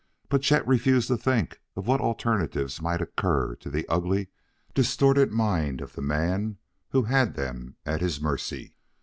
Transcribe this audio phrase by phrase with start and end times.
[0.29, 4.29] But Chet refused to think of what alternatives might occur to the ugly,
[4.73, 6.57] distorted mind of the man
[6.89, 8.73] who had them at his mercy.